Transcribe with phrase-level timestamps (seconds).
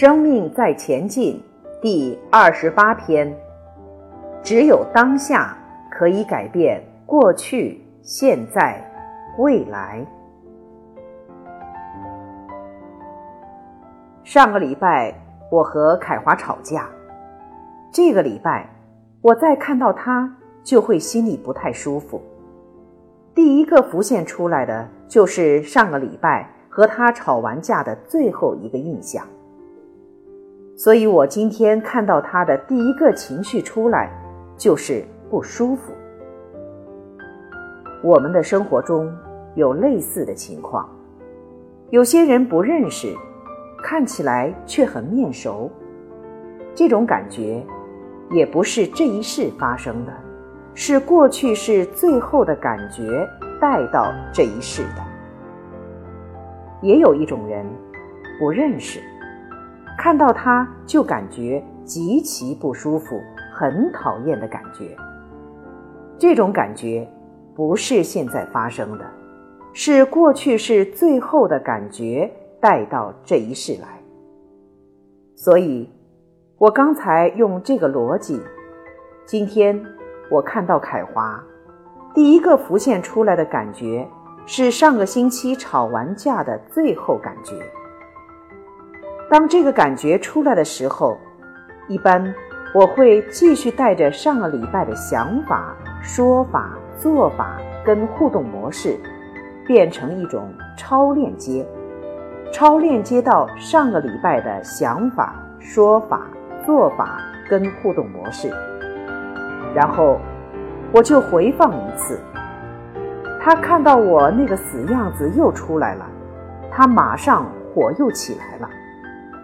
[0.00, 1.38] 生命在前进，
[1.82, 3.30] 第二十八篇。
[4.42, 5.54] 只有当下
[5.90, 8.82] 可以改变过去、现在、
[9.36, 10.02] 未来。
[14.24, 15.12] 上个礼拜
[15.50, 16.88] 我和凯华吵架，
[17.92, 18.66] 这个礼拜
[19.20, 22.22] 我再看到他就会心里不太舒服。
[23.34, 29.26] 第一个浮现出来的就是上个礼拜和他吵完架的最后一个印象，
[30.82, 34.10] 所以我今天看到他的第一个情绪出来
[34.56, 35.92] 就是不舒服。
[38.02, 39.14] 我们的生活中
[39.56, 40.88] 有类似的情况，
[41.90, 43.14] 有些人不认识，
[43.82, 45.70] 看起来却很面熟，
[46.74, 47.62] 这种感觉
[48.30, 50.12] 也不是这一世发生的。
[50.72, 53.28] 是过去是最后的感觉
[53.60, 55.02] 带到这一世的。
[56.80, 57.66] 也有一种人，
[58.38, 58.98] 不认识，
[60.02, 63.20] 看到他就感觉极其不舒服，
[63.52, 64.96] 很讨厌的感觉。
[66.18, 67.06] 这种感觉
[67.54, 69.04] 不是现在发生的，
[69.74, 73.88] 是过去是最后的感觉带到这一世来。
[75.36, 75.86] 所以，
[76.56, 78.40] 我刚才用这个逻辑，
[79.26, 79.78] 今天。
[80.30, 81.42] 我看到凯华，
[82.14, 84.08] 第一个浮现出来的感觉
[84.46, 87.56] 是上个星期吵完架的最后感觉。
[89.30, 91.16] 当这个感觉出来的时候，
[91.86, 92.34] 一般
[92.74, 95.72] 我会继续带着上个礼拜的想法、
[96.02, 98.98] 说法、做法跟互动模式，
[99.64, 101.64] 变成一种超链接，
[102.52, 106.26] 超链接到上个礼拜的想法、说法、
[106.66, 108.52] 做法跟互动模式。
[109.72, 110.18] 然后，
[110.92, 112.18] 我就回放一次。
[113.40, 116.04] 他看到我那个死样子又出来了，
[116.72, 118.68] 他马上火又起来了，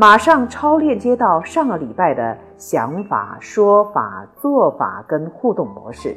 [0.00, 6.16] 马上超链接到上个礼拜的想法、说法、做法跟互动模式，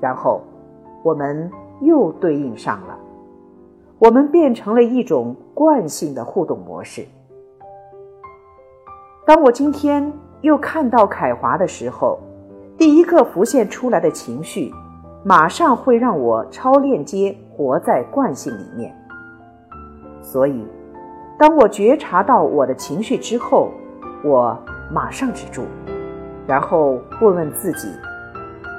[0.00, 0.40] 然后
[1.04, 1.48] 我们
[1.80, 2.98] 又对应上了，
[4.00, 7.06] 我们变成了一种惯性的互动模式。
[9.24, 12.18] 当我今天又看到凯华的时候。
[12.76, 14.72] 第一个浮现出来的情绪，
[15.24, 18.94] 马上会让我超链接活在惯性里面。
[20.22, 20.64] 所以，
[21.38, 23.70] 当我觉察到我的情绪之后，
[24.24, 24.58] 我
[24.92, 25.62] 马上止住，
[26.48, 27.88] 然后问问自己：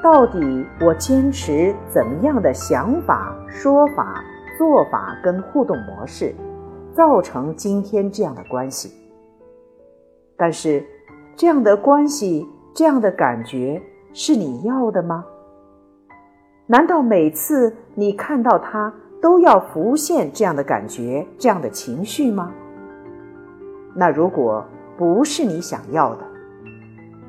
[0.00, 4.22] 到底我坚持怎么样的想法、说法、
[4.56, 6.32] 做法跟互动模式，
[6.92, 8.94] 造成今天这样的关系？
[10.36, 10.84] 但是，
[11.34, 12.48] 这样的关系。
[12.76, 13.80] 这样的感觉
[14.12, 15.24] 是你要的吗？
[16.66, 18.92] 难道每次你看到他
[19.24, 22.52] 都要浮现这样的感觉、这样的情绪吗？
[23.94, 24.62] 那如果
[24.98, 26.26] 不是你想要的，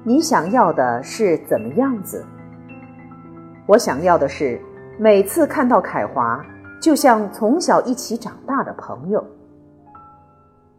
[0.03, 2.21] 你想要的是怎么样子？
[3.65, 4.59] 我想要的是
[4.99, 6.45] 每次看到凯华，
[6.81, 9.25] 就像从小一起长大的朋友。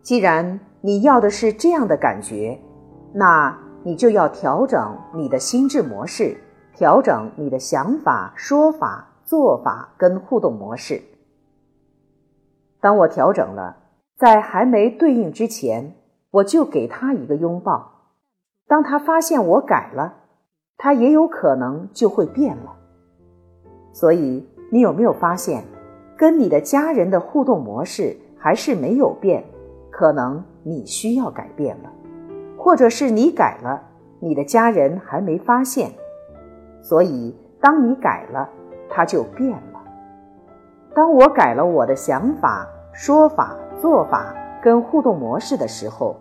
[0.03, 2.61] 既然你要的是这样的感觉，
[3.15, 3.57] 那。
[3.83, 6.37] 你就要调整你的心智模式，
[6.75, 11.03] 调整你的想法、说法、做法跟互动模式。
[12.81, 13.77] 当我调整了，
[14.17, 15.95] 在还没对应之前，
[16.31, 17.93] 我就给他一个拥抱。
[18.69, 20.15] 当他发现我改了，
[20.79, 22.75] 他也有可能就会变了。
[23.93, 25.65] 所以，你有没有发现，
[26.17, 29.45] 跟你的家人的互动模式还是没有变？
[29.91, 31.93] 可能你需要改变了。
[32.57, 33.83] 或者是你改了，
[34.21, 35.91] 你的家人还没发现，
[36.83, 38.49] 所以当你改了，
[38.89, 39.83] 他就变了。
[40.95, 46.17] 当我改了我的想法、说法、做法跟互动模式的时候，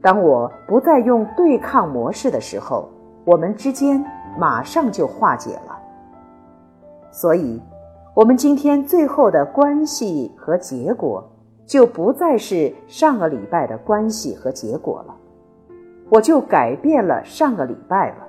[0.00, 2.88] 当我不再用对抗模式的时候，
[3.24, 4.02] 我们之间
[4.38, 5.78] 马上就化解了。
[7.10, 7.60] 所以，
[8.14, 11.22] 我们今天最后的关系和结果，
[11.66, 15.14] 就不再是上个礼拜的关系和结果了。
[16.08, 18.26] 我就改变了上个礼拜了，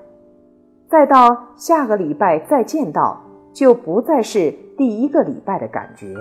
[0.89, 3.21] 再到下个礼拜再见到，
[3.53, 6.13] 就不再是第一个礼拜的感觉。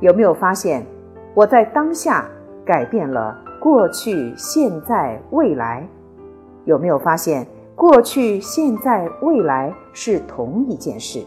[0.00, 0.84] 有没有发现，
[1.34, 2.26] 我在当下
[2.64, 5.86] 改变了过去、现在、未来？
[6.64, 11.24] 有没有发现，过去、现在、未来是同一件事，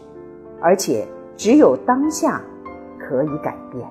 [0.60, 1.06] 而且
[1.36, 2.40] 只有当下
[2.98, 3.86] 可以改变？